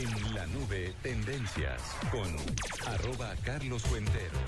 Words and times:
En 0.00 0.32
la 0.32 0.46
nube, 0.46 0.94
tendencias 1.02 1.82
con 2.12 2.28
arroba 2.86 3.34
Carlos 3.44 3.82
Cuentero. 3.84 4.38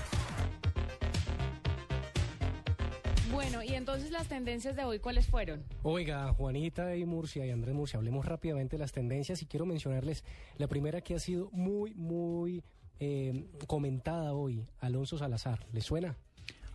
Bueno, 3.33 3.61
y 3.61 3.73
entonces 3.73 4.11
las 4.11 4.29
tendencias 4.29 4.77
de 4.77 4.85
hoy, 4.85 4.99
¿cuáles 4.99 5.27
fueron? 5.27 5.65
Oiga, 5.83 6.31
Juanita 6.31 6.95
y 6.95 7.03
Murcia 7.03 7.45
y 7.45 7.49
Andrés 7.49 7.75
Murcia, 7.75 7.97
hablemos 7.97 8.25
rápidamente 8.25 8.77
de 8.77 8.79
las 8.79 8.93
tendencias 8.93 9.41
y 9.41 9.45
quiero 9.45 9.65
mencionarles 9.65 10.23
la 10.57 10.67
primera 10.67 11.01
que 11.01 11.15
ha 11.15 11.19
sido 11.19 11.49
muy, 11.51 11.93
muy 11.95 12.63
eh, 13.01 13.45
comentada 13.67 14.31
hoy, 14.33 14.65
Alonso 14.79 15.17
Salazar. 15.17 15.67
¿Le 15.73 15.81
suena? 15.81 16.15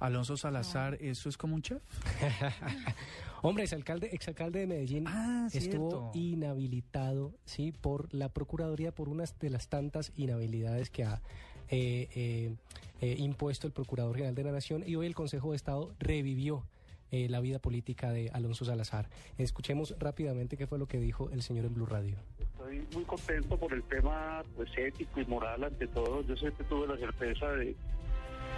Alonso 0.01 0.37
Salazar, 0.37 0.99
¿eso 1.01 1.29
es 1.29 1.37
como 1.37 1.55
un 1.55 1.63
chef? 1.63 1.83
Hombre, 3.43 3.65
exalcalde, 3.65 4.09
exalcalde 4.13 4.61
de 4.61 4.67
Medellín 4.67 5.05
Ah, 5.07 5.49
estuvo 5.53 5.91
cierto. 5.91 6.11
inhabilitado, 6.15 7.35
sí, 7.45 7.73
por 7.73 8.13
la 8.13 8.29
Procuraduría 8.29 8.93
por 8.93 9.09
unas 9.09 9.39
de 9.39 9.51
las 9.51 9.69
tantas 9.69 10.13
inhabilidades 10.17 10.91
que 10.91 11.05
ha 11.05 11.23
eh, 11.69 12.09
eh, 12.15 12.55
eh, 13.01 13.17
impuesto 13.19 13.67
el 13.67 13.73
Procurador 13.73 14.15
General 14.15 14.35
de 14.35 14.45
la 14.45 14.53
Nación 14.53 14.85
y 14.87 14.97
hoy 14.97 15.07
el 15.07 15.15
Consejo 15.15 15.51
de 15.51 15.57
Estado 15.57 15.93
revivió 15.99 16.65
eh, 17.13 17.29
la 17.29 17.41
vida 17.41 17.61
política 17.61 18.11
de 18.11 18.31
Alonso 18.33 18.65
Salazar. 18.65 19.09
Escuchemos 19.39 19.95
rápidamente 19.99 20.57
qué 20.57 20.67
fue 20.67 20.79
lo 20.79 20.87
que 20.87 20.99
dijo 20.99 21.31
el 21.31 21.43
señor 21.43 21.65
en 21.67 21.75
Blue 21.75 21.87
Radio. 21.87 22.17
Estoy 22.41 22.85
muy 22.93 23.05
contento 23.05 23.57
por 23.57 23.73
el 23.73 23.83
tema 23.85 24.43
pues 24.57 24.69
ético 24.77 25.21
y 25.21 25.25
moral 25.27 25.63
ante 25.63 25.87
todo. 25.87 26.23
Yo 26.23 26.37
siempre 26.37 26.65
tuve 26.67 26.89
la 26.89 26.97
certeza 26.97 27.47
de, 27.53 27.77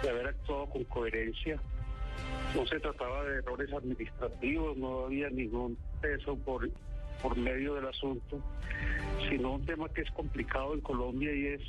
de 0.01 0.09
haber 0.09 0.27
actuado 0.27 0.67
con 0.69 0.83
coherencia. 0.85 1.59
No 2.55 2.65
se 2.65 2.79
trataba 2.79 3.23
de 3.23 3.37
errores 3.37 3.71
administrativos, 3.73 4.77
no 4.77 5.05
había 5.05 5.29
ningún 5.29 5.77
peso 6.01 6.37
por, 6.37 6.69
por 7.21 7.37
medio 7.37 7.75
del 7.75 7.87
asunto, 7.87 8.39
sino 9.29 9.53
un 9.53 9.65
tema 9.65 9.89
que 9.89 10.01
es 10.01 10.11
complicado 10.11 10.73
en 10.73 10.81
Colombia 10.81 11.33
y 11.33 11.47
es 11.47 11.61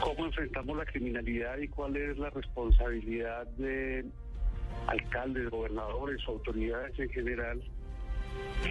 cómo 0.00 0.26
enfrentamos 0.26 0.76
la 0.76 0.84
criminalidad 0.84 1.58
y 1.58 1.68
cuál 1.68 1.96
es 1.96 2.18
la 2.18 2.30
responsabilidad 2.30 3.46
de 3.58 4.04
alcaldes, 4.86 5.50
gobernadores, 5.50 6.20
autoridades 6.26 6.98
en 6.98 7.08
general 7.10 7.62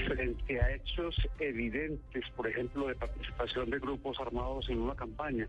frente 0.07 0.61
a 0.61 0.73
hechos 0.73 1.15
evidentes, 1.39 2.23
por 2.35 2.47
ejemplo, 2.47 2.87
de 2.87 2.95
participación 2.95 3.69
de 3.69 3.79
grupos 3.79 4.19
armados 4.19 4.69
en 4.69 4.79
una 4.79 4.95
campaña, 4.95 5.47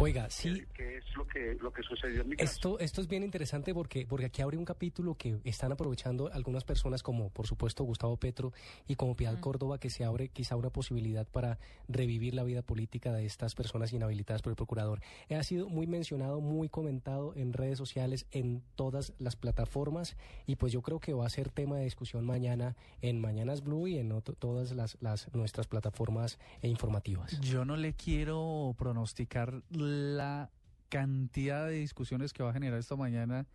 Oiga, 0.00 0.30
sí, 0.30 0.62
que 0.74 0.98
es 0.98 1.04
lo 1.16 1.26
que 1.26 1.56
lo 1.60 1.72
que 1.72 1.82
sucedió 1.82 2.22
en 2.22 2.28
mi 2.28 2.36
caso. 2.36 2.52
Esto, 2.52 2.78
esto 2.78 3.00
es 3.00 3.08
bien 3.08 3.24
interesante 3.24 3.74
porque, 3.74 4.06
porque 4.08 4.26
aquí 4.26 4.42
abre 4.42 4.56
un 4.56 4.64
capítulo 4.64 5.16
que 5.16 5.40
están 5.42 5.72
aprovechando 5.72 6.30
algunas 6.32 6.62
personas 6.62 7.02
como 7.02 7.30
por 7.30 7.48
supuesto 7.48 7.82
Gustavo 7.82 8.16
Petro 8.16 8.52
y 8.86 8.94
como 8.94 9.16
Piedad 9.16 9.40
Córdoba 9.40 9.78
que 9.78 9.90
se 9.90 10.04
abre 10.04 10.28
quizá 10.28 10.54
una 10.54 10.70
posibilidad 10.70 11.26
para 11.26 11.58
revivir 11.88 12.34
la 12.34 12.44
vida 12.44 12.62
política 12.62 13.12
de 13.12 13.26
estas 13.26 13.56
personas 13.56 13.92
inhabilitadas 13.92 14.40
por 14.40 14.52
el 14.52 14.56
procurador. 14.56 15.00
Eh, 15.28 15.34
Ha 15.34 15.42
sido 15.42 15.68
muy 15.68 15.88
mencionado, 15.88 16.40
muy 16.40 16.68
comentado 16.68 17.34
en 17.34 17.52
redes 17.52 17.76
sociales, 17.78 18.26
en 18.30 18.62
todas 18.76 19.14
las 19.18 19.34
plataformas 19.34 20.16
y 20.46 20.54
pues 20.54 20.72
yo 20.72 20.80
creo 20.80 21.00
que 21.00 21.12
va 21.12 21.26
a 21.26 21.30
ser 21.30 21.50
tema 21.50 21.76
de 21.76 21.82
discusión 21.82 22.24
mañana 22.24 22.76
en 23.02 23.20
Mañanas 23.20 23.64
Blue 23.64 23.88
y 23.88 23.98
en 23.98 24.12
otro- 24.12 24.36
todas 24.36 24.70
las, 24.76 24.96
las 25.00 25.34
nuestras 25.34 25.66
plataformas 25.66 26.38
eh, 26.62 26.68
informativas. 26.68 27.40
Yo 27.40 27.64
no 27.64 27.76
le 27.76 27.94
quiero 27.94 28.76
pronosticar 28.78 29.60
la 29.70 30.50
cantidad 30.88 31.66
de 31.66 31.74
discusiones 31.74 32.32
que 32.32 32.42
va 32.42 32.50
a 32.50 32.52
generar 32.52 32.78
esta 32.78 32.96
mañana 32.96 33.46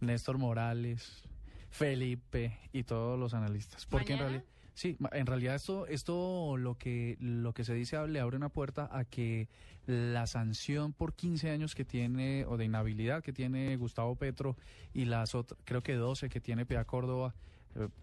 Néstor 0.00 0.38
Morales, 0.38 1.22
Felipe 1.70 2.58
y 2.72 2.82
todos 2.84 3.18
los 3.18 3.34
analistas. 3.34 3.86
Porque 3.86 4.14
en 4.14 4.18
realidad, 4.18 4.44
sí, 4.74 4.96
en 5.12 5.26
realidad 5.26 5.54
esto, 5.54 5.86
esto 5.86 6.56
lo 6.56 6.76
que 6.76 7.16
lo 7.20 7.52
que 7.54 7.64
se 7.64 7.74
dice 7.74 8.06
le 8.08 8.20
abre 8.20 8.36
una 8.36 8.48
puerta 8.48 8.88
a 8.92 9.04
que 9.04 9.48
la 9.86 10.26
sanción 10.26 10.92
por 10.92 11.14
15 11.14 11.50
años 11.50 11.74
que 11.74 11.84
tiene 11.84 12.44
o 12.46 12.56
de 12.56 12.64
inhabilidad 12.64 13.22
que 13.22 13.32
tiene 13.32 13.76
Gustavo 13.76 14.16
Petro 14.16 14.56
y 14.92 15.04
las 15.04 15.34
otras, 15.34 15.60
creo 15.64 15.82
que 15.82 15.94
12 15.94 16.28
que 16.28 16.40
tiene 16.40 16.66
Pia 16.66 16.84
Córdoba. 16.84 17.34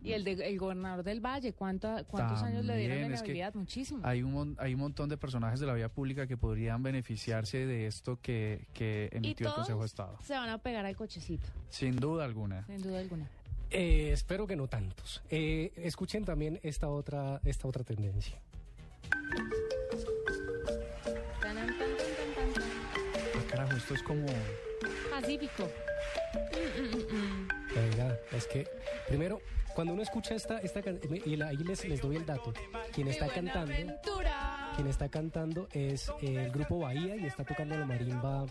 Y 0.03 0.11
el, 0.13 0.23
de, 0.23 0.31
el 0.33 0.59
gobernador 0.59 1.03
del 1.03 1.19
Valle, 1.19 1.53
¿cuánta- 1.53 2.03
¿cuántos 2.03 2.41
años 2.43 2.65
le 2.65 2.77
dieron 2.77 2.97
de 2.99 3.05
inhabilidad? 3.07 3.53
Muchísimo. 3.55 4.01
Hay 4.03 4.21
un, 4.23 4.55
hay 4.59 4.73
un 4.73 4.79
montón 4.81 5.09
de 5.09 5.17
personajes 5.17 5.59
de 5.59 5.65
la 5.67 5.73
vía 5.73 5.89
pública 5.89 6.27
que 6.27 6.37
podrían 6.37 6.83
beneficiarse 6.83 7.65
de 7.65 7.87
esto 7.87 8.19
que, 8.21 8.67
que 8.73 9.09
y 9.11 9.17
emitió 9.17 9.47
el 9.49 9.53
Consejo 9.53 9.79
de 9.81 9.85
Estado. 9.85 10.17
se 10.23 10.33
van 10.33 10.49
a 10.49 10.57
pegar 10.57 10.85
al 10.85 10.95
cochecito, 10.95 11.47
Sin 11.69 11.95
duda 11.95 12.25
alguna. 12.25 12.65
sin 12.67 12.81
duda 12.81 12.99
alguna. 12.99 13.27
Eh, 13.71 14.11
espero 14.11 14.45
que 14.45 14.55
no 14.55 14.67
tantos. 14.67 15.23
Eh, 15.31 15.71
escuchen 15.77 16.25
también 16.25 16.59
esta 16.61 16.89
otra, 16.89 17.41
esta 17.43 17.67
otra 17.67 17.83
tendencia. 17.83 18.37
Ah, 22.15 23.43
carajo, 23.49 23.75
esto 23.77 23.93
es 23.95 24.03
como... 24.03 24.25
Pacífico. 25.09 25.67
Oiga, 27.75 28.17
es 28.31 28.47
que 28.47 28.67
primero, 29.07 29.41
cuando 29.73 29.93
uno 29.93 30.01
escucha 30.03 30.35
esta, 30.35 30.59
esta 30.59 30.81
can- 30.81 30.99
y 31.25 31.35
la- 31.35 31.47
ahí 31.47 31.57
les, 31.57 31.85
les 31.87 32.01
doy 32.01 32.15
el 32.17 32.25
dato. 32.25 32.53
Quien 32.93 33.07
está 33.07 33.27
¡Qué 33.27 33.41
buena 33.41 33.53
cantando, 33.53 33.93
quien 34.75 34.87
está 34.87 35.09
cantando 35.09 35.67
es 35.71 36.09
eh, 36.21 36.45
el 36.45 36.51
grupo 36.51 36.79
Bahía 36.79 37.15
y 37.15 37.25
está 37.25 37.43
tocando 37.43 37.77
la 37.77 37.85
marimba. 37.85 38.45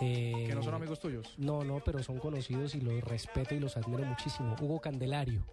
eh, 0.00 0.44
Que 0.48 0.54
no 0.54 0.62
son 0.62 0.74
amigos 0.74 1.00
tuyos. 1.00 1.34
No, 1.38 1.64
no, 1.64 1.80
pero 1.84 2.02
son 2.02 2.18
conocidos 2.18 2.74
y 2.74 2.80
los 2.80 3.02
respeto 3.02 3.54
y 3.54 3.60
los 3.60 3.76
admiro 3.76 4.04
muchísimo. 4.04 4.54
Hugo 4.60 4.80
Candelario. 4.80 5.44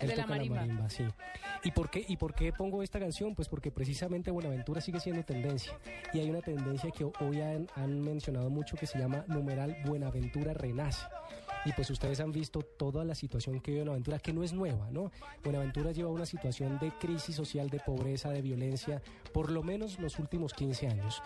El 0.00 0.10
Él 0.10 0.16
de 0.16 0.16
la 0.16 0.22
toca 0.24 0.34
marimba. 0.36 0.88
sí. 0.90 1.04
¿Y 1.64 1.70
por, 1.70 1.88
qué, 1.90 2.04
¿Y 2.08 2.16
por 2.16 2.34
qué 2.34 2.52
pongo 2.52 2.82
esta 2.82 2.98
canción? 2.98 3.36
Pues 3.36 3.48
porque 3.48 3.70
precisamente 3.70 4.32
Buenaventura 4.32 4.80
sigue 4.80 4.98
siendo 4.98 5.22
tendencia. 5.24 5.78
Y 6.12 6.18
hay 6.18 6.28
una 6.28 6.40
tendencia 6.40 6.90
que 6.90 7.04
hoy 7.20 7.40
han, 7.40 7.68
han 7.76 8.00
mencionado 8.00 8.50
mucho 8.50 8.76
que 8.76 8.86
se 8.86 8.98
llama 8.98 9.24
numeral 9.28 9.76
Buenaventura 9.84 10.54
Renace. 10.54 11.06
Y 11.64 11.72
pues 11.72 11.90
ustedes 11.90 12.18
han 12.20 12.32
visto 12.32 12.60
toda 12.62 13.04
la 13.04 13.14
situación 13.14 13.60
que 13.60 13.70
vive 13.70 13.82
Buenaventura, 13.84 14.18
que 14.18 14.32
no 14.32 14.42
es 14.42 14.52
nueva, 14.52 14.90
¿no? 14.90 15.12
Buenaventura 15.44 15.92
lleva 15.92 16.10
una 16.10 16.26
situación 16.26 16.78
de 16.80 16.90
crisis 16.98 17.36
social, 17.36 17.70
de 17.70 17.78
pobreza, 17.78 18.30
de 18.30 18.42
violencia, 18.42 19.00
por 19.32 19.50
lo 19.50 19.62
menos 19.62 19.98
los 20.00 20.18
últimos 20.18 20.54
15 20.54 20.88
años. 20.88 21.22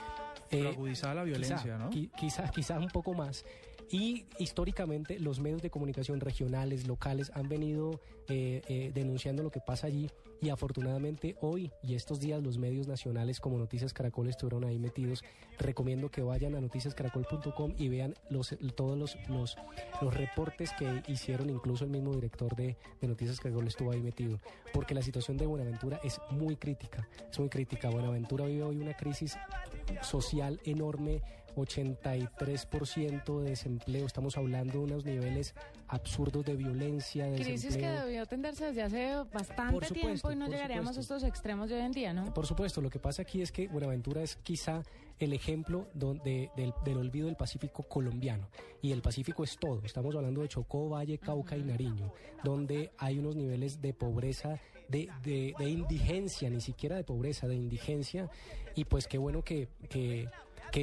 Eh, 0.51 0.69
agudizada 0.69 1.15
la 1.15 1.23
violencia, 1.25 1.57
quizá, 1.63 1.79
¿no? 1.79 1.91
qui- 1.91 2.11
quizá, 2.17 2.49
quizá 2.51 2.79
un 2.79 2.89
poco 2.89 3.15
más. 3.15 3.45
Y 3.91 4.27
históricamente 4.39 5.19
los 5.21 5.39
medios 5.39 5.63
de 5.63 5.71
comunicación 5.71 6.21
regionales, 6.21 6.87
locales, 6.87 7.31
han 7.35 7.49
venido 7.49 8.01
eh, 8.29 8.63
eh, 8.69 8.91
denunciando 8.93 9.43
lo 9.43 9.51
que 9.51 9.61
pasa 9.61 9.87
allí 9.87 10.11
y 10.41 10.51
afortunadamente 10.51 11.37
hoy 11.41 11.71
y 11.83 11.95
estos 11.95 12.21
días 12.21 12.43
los 12.43 12.59
medios 12.59 12.87
nacionales 12.87 13.41
como 13.41 13.59
Noticias 13.59 13.93
Caracol 13.93 14.29
estuvieron 14.29 14.65
ahí 14.65 14.79
metidos. 14.79 15.23
Recomiendo 15.59 16.11
que 16.11 16.23
vayan 16.23 16.55
a 16.55 16.61
noticiascaracol.com 16.61 17.75
y 17.79 17.89
vean 17.89 18.15
los, 18.29 18.55
todos 18.75 18.99
los, 18.99 19.17
los, 19.29 19.57
los 20.03 20.15
reportes 20.15 20.73
que 20.79 21.03
hicieron, 21.07 21.49
incluso 21.51 21.85
el 21.85 21.91
mismo 21.91 22.13
director 22.15 22.55
de, 22.57 22.77
de 23.01 23.09
Noticias 23.09 23.41
Caracol 23.41 23.67
estuvo 23.67 23.93
ahí 23.93 24.03
metido, 24.03 24.39
porque 24.73 24.95
la 24.95 25.03
situación 25.03 25.37
de 25.37 25.47
Buenaventura 25.47 26.01
es 26.05 26.21
muy 26.31 26.57
crítica, 26.57 27.09
es 27.31 27.39
muy 27.39 27.49
crítica. 27.49 27.89
Buenaventura 27.89 28.47
vive 28.47 28.65
hoy 28.65 28.77
una 28.77 28.95
crisis 28.95 29.37
social 30.03 30.61
enorme, 30.65 31.23
83% 31.57 33.41
de 33.41 33.51
desempleo, 33.51 34.07
estamos 34.07 34.37
hablando 34.37 34.75
de 34.75 34.79
unos 34.79 35.05
niveles 35.05 35.55
absurdos 35.89 36.45
de 36.45 36.57
violencia, 36.57 37.27
de 37.27 37.43
Crisis 37.43 37.77
que 37.77 37.87
debió 37.87 38.23
atenderse 38.23 38.67
desde 38.67 38.83
hace 38.83 39.15
bastante 39.33 39.73
Por 39.73 39.85
supuesto, 39.85 39.95
tiempo 39.95 40.33
y 40.33 40.37
no 40.37 40.49
llegaríamos 40.49 40.97
a 40.97 41.01
estos 41.01 41.23
extremos 41.25 41.69
de 41.69 41.77
hoy 41.77 41.83
en 41.83 41.93
día, 41.93 42.13
¿no? 42.13 42.33
Por 42.35 42.47
supuesto, 42.47 42.81
lo 42.81 42.91
que 42.91 42.99
pasa 42.99 43.23
aquí 43.23 43.43
es 43.43 43.53
que 43.53 43.69
Buenaventura 43.69 44.23
es 44.23 44.37
quizá 44.37 44.83
el 45.19 45.33
ejemplo 45.33 45.89
donde, 45.95 46.51
del, 46.57 46.75
del 46.85 46.99
olvido 46.99 47.27
del 47.27 47.37
Pacífico 47.37 47.83
colombiano. 47.85 48.49
Y 48.83 48.93
el 48.93 49.03
Pacífico 49.03 49.45
es 49.45 49.57
todo. 49.57 49.81
Estamos 49.85 50.15
hablando 50.15 50.43
de 50.43 50.49
Chocó, 50.49 50.89
Valle, 50.89 51.19
Cauca 51.19 51.57
y 51.57 51.63
Nariño, 51.63 52.13
donde 52.45 52.93
hay 52.99 53.19
unos 53.19 53.35
niveles 53.35 53.81
de 53.81 53.95
pobreza, 53.95 54.61
de, 54.89 55.09
de, 55.23 55.55
de 55.59 55.71
indigencia, 55.71 56.51
ni 56.51 56.61
siquiera 56.61 56.97
de 56.97 57.05
pobreza, 57.05 57.49
de 57.49 57.55
indigencia. 57.55 58.31
Y 58.75 58.85
pues 58.85 59.09
qué 59.09 59.19
bueno 59.19 59.43
que, 59.43 59.69
que, 59.89 60.29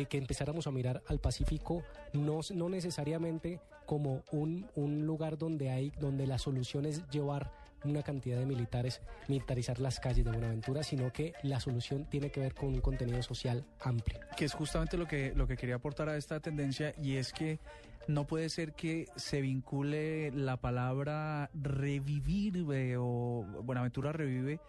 que, 0.09 0.17
empezáramos 0.17 0.65
a 0.65 0.71
mirar 0.71 1.03
al 1.07 1.19
Pacífico 1.19 1.83
no, 2.13 2.39
no 2.53 2.69
necesariamente 2.69 3.59
como 3.85 4.23
un, 4.31 4.67
un 4.75 5.05
lugar 5.05 5.37
donde 5.37 5.69
hay, 5.69 5.91
donde 5.99 6.25
la 6.25 6.39
solución 6.39 6.85
es 6.85 7.07
llevar 7.09 7.51
una 7.83 8.01
cantidad 8.01 8.39
de 8.39 8.45
militares, 8.45 9.01
militarizar 9.27 9.79
las 9.79 9.99
calles 9.99 10.23
de 10.23 10.31
Buenaventura, 10.31 10.83
sino 10.83 11.11
que 11.11 11.33
la 11.43 11.59
solución 11.59 12.05
tiene 12.05 12.31
que 12.31 12.39
ver 12.39 12.53
con 12.55 12.69
un 12.69 12.79
contenido 12.79 13.21
social 13.21 13.65
amplio. 13.81 14.19
que 14.37 14.45
es 14.45 14.53
justamente 14.53 14.97
lo 14.97 15.05
que, 15.05 15.33
lo 15.35 15.47
que 15.47 15.57
quería 15.57 15.75
aportar 15.75 16.09
a 16.09 16.17
esta 16.17 16.39
tendencia 16.39 16.95
y 16.97 17.17
es 17.17 17.33
que 17.33 17.59
no 18.07 18.25
puede 18.25 18.49
ser 18.49 18.73
que 18.73 19.07
se 19.15 19.41
vincule 19.41 20.31
la 20.31 20.57
palabra 20.57 21.49
revivir 21.53 22.65
o 22.97 23.45
Buenaventura 23.63 24.11
revive 24.11 24.59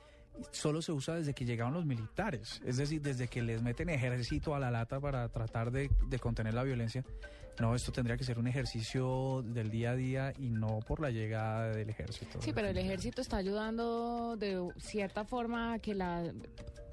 solo 0.51 0.83
se 0.83 0.93
usa 0.93 1.15
desde 1.15 1.35
que 1.35 1.45
llegaron 1.45 1.75
los 1.75 1.85
militares, 1.85 2.61
es 2.65 2.77
decir, 2.77 3.01
desde 3.03 3.29
que 3.29 3.43
les 3.43 3.63
meten 3.63 3.89
ejército 3.89 4.55
a 4.55 4.59
la 4.59 4.71
lata 4.71 5.01
para 5.01 5.29
tratar 5.29 5.71
de, 5.71 5.91
de 6.09 6.19
contener 6.19 6.55
la 6.55 6.63
violencia. 6.63 7.05
No, 7.61 7.77
esto 7.77 7.93
tendría 7.93 8.17
que 8.17 8.25
ser 8.25 8.39
un 8.41 8.49
ejercicio 8.49 9.43
del 9.47 9.71
día 9.71 9.93
a 9.93 9.95
día 9.95 10.33
y 10.39 10.51
no 10.51 10.81
por 10.81 10.99
la 11.01 11.11
llegada 11.11 11.69
del 11.69 11.89
ejército. 11.89 12.43
Sí, 12.43 12.53
pero 12.53 12.67
el 12.69 12.77
ejército 12.79 13.21
está 13.21 13.37
ayudando 13.37 14.37
de 14.37 14.73
cierta 14.79 15.25
forma 15.25 15.75
a 15.75 15.79
que 15.79 15.95
la 15.95 16.33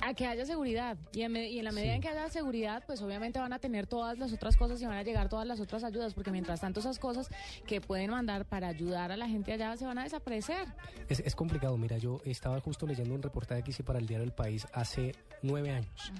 a 0.03 0.15
que 0.15 0.25
haya 0.25 0.43
seguridad 0.47 0.97
y 1.13 1.21
en, 1.21 1.31
me- 1.31 1.47
y 1.47 1.59
en 1.59 1.65
la 1.65 1.71
medida 1.71 1.91
Sí. 1.91 1.95
en 1.97 2.01
que 2.01 2.07
haya 2.09 2.27
seguridad 2.27 2.83
pues 2.87 3.03
obviamente 3.03 3.37
van 3.39 3.53
a 3.53 3.59
tener 3.59 3.85
todas 3.85 4.17
las 4.17 4.33
otras 4.33 4.57
cosas 4.57 4.81
y 4.81 4.85
van 4.87 4.97
a 4.97 5.03
llegar 5.03 5.29
todas 5.29 5.45
las 5.45 5.59
otras 5.59 5.83
ayudas 5.83 6.15
porque 6.15 6.31
mientras 6.31 6.59
tanto 6.59 6.79
esas 6.79 6.97
cosas 6.97 7.27
que 7.67 7.81
pueden 7.81 8.09
mandar 8.09 8.45
para 8.45 8.67
ayudar 8.69 9.11
a 9.11 9.17
la 9.17 9.27
gente 9.27 9.53
allá 9.53 9.77
se 9.77 9.85
van 9.85 9.99
a 9.99 10.03
desaparecer 10.03 10.65
Es, 11.07 11.19
es 11.19 11.35
complicado, 11.35 11.77
mira, 11.77 11.99
yo 11.99 12.19
estaba 12.25 12.59
justo 12.61 12.87
leyendo 12.87 13.13
un 13.13 13.21
reportaje 13.31 13.63
que 13.63 13.71
hice 13.71 13.83
para 13.83 13.97
el 13.97 14.05
diario 14.05 14.25
El 14.25 14.33
País 14.33 14.67
hace 14.73 15.15
nueve 15.41 15.71
años. 15.71 16.11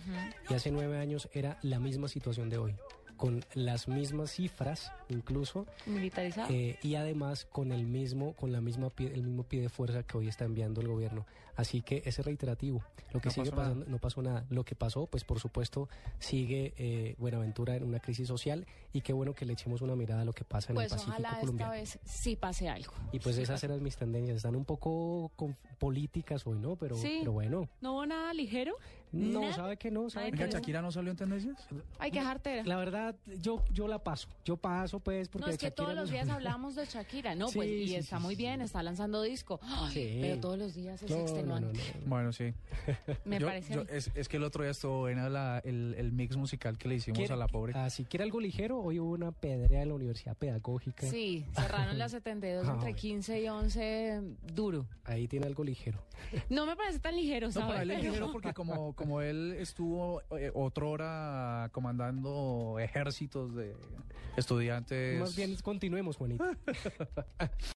Y 0.49 0.53
hace 0.53 0.71
nueve 0.71 0.97
años 0.97 1.29
era 1.33 1.59
la 1.61 1.77
misma 1.77 2.07
situación 2.07 2.49
de 2.49 2.57
hoy, 2.57 2.75
con 3.21 3.45
las 3.53 3.87
mismas 3.87 4.31
cifras 4.31 4.91
incluso, 5.07 5.67
militarizado 5.85 6.51
eh, 6.51 6.79
y 6.81 6.95
además 6.95 7.45
con 7.45 7.71
el 7.71 7.85
mismo, 7.85 8.33
con 8.33 8.51
la 8.51 8.61
misma 8.61 8.89
pie- 8.89 9.13
el 9.13 9.21
mismo 9.21 9.43
pie 9.43 9.61
de 9.61 9.69
fuerza 9.69 10.01
que 10.01 10.17
hoy 10.17 10.27
está 10.27 10.43
enviando 10.45 10.81
el 10.81 10.87
gobierno. 10.87 11.27
Así 11.55 11.81
que 11.83 12.01
ese 12.05 12.23
reiterativo. 12.23 12.81
Lo 13.13 13.19
que 13.19 13.27
No 13.27 13.33
sigue 13.33 13.51
nada. 13.51 13.63
pasando, 13.63 13.85
no 13.85 13.97
pasó 13.99 14.21
nada. 14.23 14.45
Lo 14.49 14.63
que 14.63 14.73
pasó, 14.73 15.05
pues 15.05 15.23
por 15.25 15.39
supuesto, 15.39 15.87
sigue 16.17 16.73
eh, 16.77 17.15
Buenaventura 17.19 17.75
en 17.75 17.83
una 17.83 17.99
crisis 17.99 18.27
social 18.27 18.65
y 18.93 19.01
qué 19.01 19.13
bueno 19.13 19.33
que 19.35 19.45
le 19.45 19.53
echemos 19.53 19.81
una 19.81 19.95
mirada 19.95 20.21
a 20.21 20.25
lo 20.25 20.33
que 20.33 20.43
pasa 20.45 20.69
en 20.71 20.75
pues 20.75 20.85
el 20.85 20.91
Pacífico 20.91 21.11
ojalá 21.13 21.27
esta 21.29 21.39
colombiano. 21.41 21.71
vez 21.73 21.99
sí 22.05 22.35
pase 22.37 22.69
algo 22.69 22.93
Y 23.11 23.19
pues 23.19 23.35
Sí 23.35 23.41
esas 23.43 23.63
eran 23.63 23.83
mis 23.83 23.97
tendencias. 23.97 24.37
Están 24.37 24.55
un 24.55 24.65
poco 24.65 25.29
con- 25.35 25.55
políticas 25.77 26.47
hoy, 26.47 26.57
¿no? 26.57 26.75
Pero, 26.77 26.95
Sí. 26.95 27.17
pero 27.19 27.33
bueno. 27.33 27.67
no 27.81 27.93
hubo 27.93 28.05
nada 28.05 28.33
ligero 28.33 28.73
No, 29.11 29.41
Nada. 29.41 29.53
¿sabe 29.53 29.77
que 29.77 29.91
no? 29.91 30.09
¿Sabe 30.09 30.27
Ay, 30.27 30.31
que 30.31 30.45
no? 30.45 30.51
Shakira 30.51 30.81
no 30.81 30.91
salió 30.91 31.11
en 31.11 31.17
tendencias. 31.17 31.57
hay 31.99 32.11
que 32.11 32.19
dejarte 32.19 32.63
La 32.63 32.77
verdad, 32.77 33.15
yo, 33.41 33.61
yo 33.73 33.87
la 33.87 33.99
paso. 33.99 34.29
Yo 34.45 34.55
paso, 34.57 34.99
pues, 35.01 35.27
porque 35.27 35.47
no, 35.47 35.51
es 35.51 35.57
que 35.57 35.65
Shakira 35.65 35.75
todos 35.75 35.95
no- 35.95 36.01
los 36.01 36.09
días 36.11 36.29
hablamos 36.29 36.75
de 36.75 36.85
Shakira, 36.85 37.35
no, 37.35 37.47
pues, 37.53 37.67
Sí, 37.69 37.75
y 37.75 37.87
sí, 37.89 37.95
está 37.95 38.17
sí, 38.17 38.23
muy 38.23 38.35
sí. 38.35 38.41
bien, 38.43 38.61
está 38.61 38.81
lanzando 38.83 39.21
disco, 39.21 39.59
Ay, 39.63 39.93
Sí. 39.93 40.17
pero 40.21 40.39
todos 40.39 40.57
los 40.57 40.73
días 40.75 41.03
es 41.03 41.09
No, 41.09 41.17
no, 41.17 41.21
no, 41.23 41.27
extenuante. 41.29 41.79
no. 42.03 42.09
Bueno, 42.09 42.31
sí. 42.31 42.53
Me 43.25 43.39
Yo- 43.39 43.47
parece. 43.47 43.73
yo- 43.73 43.81
es, 43.89 44.11
es 44.15 44.29
que 44.29 44.37
el 44.37 44.43
otro 44.43 44.63
día 44.63 44.71
estuvo 44.71 44.99
buena 44.99 45.27
la- 45.29 45.59
el, 45.65 45.93
el 45.97 46.11
mix 46.13 46.37
musical 46.37 46.77
que 46.77 46.87
le 46.87 46.95
hicimos 46.95 47.17
¿Quiere- 47.17 47.33
a 47.33 47.37
la 47.37 47.47
pobre. 47.47 47.73
Ah, 47.75 47.89
si 47.89 48.05
quiere 48.05 48.23
algo 48.23 48.39
ligero, 48.39 48.79
hoy 48.79 48.99
hubo 48.99 49.11
una 49.11 49.31
pedrea 49.33 49.81
en 49.81 49.89
la 49.89 49.95
Universidad 49.95 50.37
Pedagógica. 50.37 51.05
Sí, 51.07 51.45
cerraron 51.53 51.97
las 51.97 52.11
72 52.11 52.65
entre 52.69 52.87
Ay. 52.89 52.93
15 52.93 53.41
y 53.41 53.49
11 53.49 54.21
duro. 54.53 54.85
Ahí 55.03 55.27
tiene 55.27 55.47
algo 55.47 55.63
ligero. 55.65 55.99
No 56.49 56.65
me 56.65 56.75
parece 56.75 56.99
tan 56.99 57.15
ligero, 57.15 57.47
No, 57.47 57.51
¿sabes? 57.53 57.67
para 57.69 57.81
él 57.81 57.91
es 57.91 57.97
Pero- 57.99 58.09
ligero 58.11 58.31
porque 58.31 58.53
como, 58.53 58.93
como 59.01 59.21
él 59.21 59.55
estuvo 59.59 60.21
eh, 60.37 60.51
otrora 60.53 61.69
comandando 61.71 62.77
ejércitos 62.79 63.55
de 63.55 63.75
estudiantes. 64.37 65.19
Más 65.19 65.35
bien, 65.35 65.55
continuemos, 65.63 66.17
Juanita. 66.17 66.55